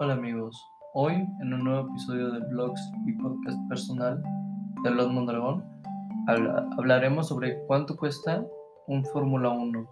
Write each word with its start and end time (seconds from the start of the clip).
Hola 0.00 0.12
amigos, 0.12 0.64
hoy 0.94 1.14
en 1.40 1.54
un 1.54 1.64
nuevo 1.64 1.88
episodio 1.88 2.30
de 2.30 2.38
Blogs 2.50 2.80
y 3.04 3.14
Podcast 3.14 3.58
Personal 3.68 4.22
de 4.84 4.90
Los 4.92 5.10
Mondragón 5.10 5.64
hablaremos 6.78 7.26
sobre 7.26 7.58
cuánto 7.66 7.96
cuesta 7.96 8.46
un 8.86 9.04
Fórmula 9.06 9.50
1. 9.50 9.90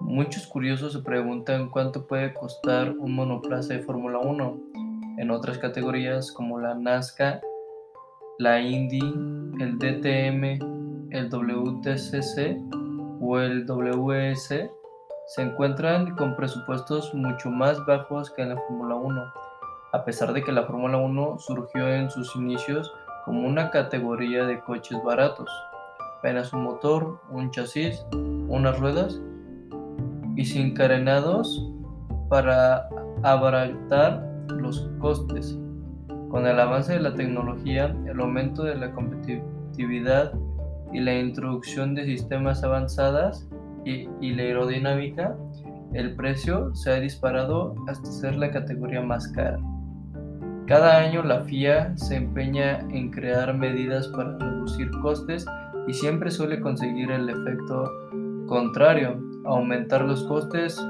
Muchos 0.00 0.46
curiosos 0.46 0.94
se 0.94 1.00
preguntan 1.00 1.68
cuánto 1.68 2.06
puede 2.06 2.32
costar 2.32 2.96
un 2.96 3.16
monoplaza 3.16 3.74
de 3.74 3.80
Fórmula 3.80 4.18
1 4.18 4.58
en 5.18 5.30
otras 5.30 5.58
categorías 5.58 6.32
como 6.32 6.58
la 6.58 6.74
NASCAR, 6.74 7.42
la 8.38 8.62
Indy, 8.62 9.00
el 9.60 9.78
DTM, 9.78 11.10
el 11.10 11.28
WTCC 11.28 12.56
o 13.20 13.38
el 13.40 13.66
WS 13.66 14.70
se 15.30 15.42
encuentran 15.42 16.16
con 16.16 16.34
presupuestos 16.34 17.14
mucho 17.14 17.52
más 17.52 17.86
bajos 17.86 18.32
que 18.32 18.42
en 18.42 18.48
la 18.48 18.56
Fórmula 18.56 18.96
1, 18.96 19.32
a 19.92 20.04
pesar 20.04 20.32
de 20.32 20.42
que 20.42 20.50
la 20.50 20.64
Fórmula 20.64 20.98
1 20.98 21.38
surgió 21.38 21.86
en 21.86 22.10
sus 22.10 22.34
inicios 22.34 22.92
como 23.24 23.46
una 23.46 23.70
categoría 23.70 24.44
de 24.44 24.58
coches 24.58 24.98
baratos, 25.04 25.48
apenas 26.18 26.52
un 26.52 26.64
motor, 26.64 27.20
un 27.30 27.48
chasis, 27.52 28.04
unas 28.48 28.76
ruedas 28.80 29.20
y 30.34 30.44
sin 30.44 30.74
carenados 30.74 31.64
para 32.28 32.88
abaratar 33.22 34.26
los 34.48 34.90
costes. 34.98 35.56
Con 36.28 36.44
el 36.48 36.58
avance 36.58 36.94
de 36.94 37.00
la 37.00 37.14
tecnología, 37.14 37.96
el 38.04 38.18
aumento 38.18 38.64
de 38.64 38.74
la 38.74 38.90
competitividad 38.90 40.32
y 40.92 40.98
la 40.98 41.14
introducción 41.14 41.94
de 41.94 42.04
sistemas 42.04 42.64
avanzadas, 42.64 43.48
y, 43.84 44.32
la 44.34 44.42
aerodinámica, 44.42 45.36
el 45.92 46.14
precio 46.14 46.74
se 46.74 46.92
ha 46.92 47.00
disparado 47.00 47.74
hasta 47.88 48.10
ser 48.10 48.36
la 48.36 48.50
categoría 48.50 49.02
más 49.02 49.28
cara. 49.28 49.58
Cada 50.66 50.98
año 50.98 51.22
la 51.22 51.40
FIA 51.40 51.96
se 51.96 52.16
empeña 52.16 52.78
en 52.90 53.10
crear 53.10 53.56
medidas 53.56 54.06
para 54.08 54.38
reducir 54.38 54.88
costes 55.02 55.44
y 55.88 55.92
siempre 55.92 56.30
suele 56.30 56.60
conseguir 56.60 57.10
el 57.10 57.28
efecto 57.28 57.90
contrario, 58.46 59.20
aumentar 59.44 60.04
los 60.04 60.22
costes 60.24 60.80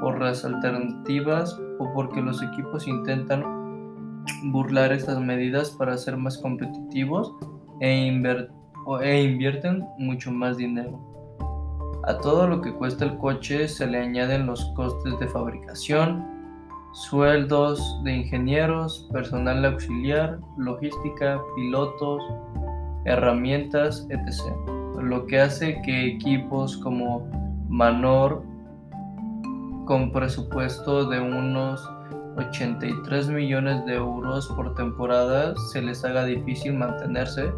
por 0.00 0.20
las 0.20 0.44
alternativas 0.44 1.56
o 1.78 1.92
porque 1.94 2.20
los 2.20 2.42
equipos 2.42 2.88
intentan 2.88 3.44
burlar 4.44 4.92
estas 4.92 5.20
medidas 5.20 5.70
para 5.70 5.96
ser 5.96 6.16
más 6.16 6.38
competitivos 6.38 7.32
e, 7.80 8.08
e 9.02 9.22
invierten 9.22 9.86
mucho 9.98 10.32
más 10.32 10.56
dinero. 10.56 11.17
A 12.08 12.16
todo 12.16 12.48
lo 12.48 12.62
que 12.62 12.72
cuesta 12.72 13.04
el 13.04 13.18
coche 13.18 13.68
se 13.68 13.86
le 13.86 13.98
añaden 13.98 14.46
los 14.46 14.64
costes 14.74 15.18
de 15.18 15.28
fabricación, 15.28 16.24
sueldos 16.94 18.02
de 18.02 18.16
ingenieros, 18.16 19.06
personal 19.12 19.62
auxiliar, 19.62 20.38
logística, 20.56 21.38
pilotos, 21.54 22.22
herramientas, 23.04 24.06
etc. 24.08 24.40
Lo 25.02 25.26
que 25.26 25.38
hace 25.38 25.82
que 25.82 26.06
equipos 26.06 26.78
como 26.78 27.28
Manor, 27.68 28.42
con 29.84 30.10
presupuesto 30.10 31.10
de 31.10 31.20
unos 31.20 31.86
83 32.38 33.28
millones 33.28 33.84
de 33.84 33.96
euros 33.96 34.48
por 34.56 34.74
temporada, 34.76 35.54
se 35.72 35.82
les 35.82 36.02
haga 36.06 36.24
difícil 36.24 36.72
mantenerse 36.72 37.52